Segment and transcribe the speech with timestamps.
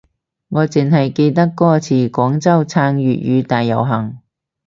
[0.49, 4.17] 我淨係記得歌詞廣州撐粵語大遊行